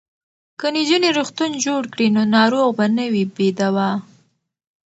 [0.59, 3.91] که نجونې روغتون جوړ کړي نو ناروغ به نه وي بې دواه.